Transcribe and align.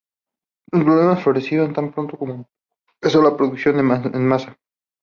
Los 0.71 0.83
problemas 0.83 1.21
florecieron 1.23 1.73
tan 1.75 1.91
pronto 1.93 2.17
como 2.17 2.49
empezó 2.99 3.21
la 3.21 3.37
producción 3.37 3.77
en 3.77 4.27
masa. 4.27 4.57